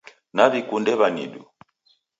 Naw'ikunde 0.35 0.93
w'anidu 0.99 1.41